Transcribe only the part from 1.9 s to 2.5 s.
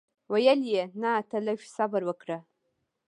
وکړه.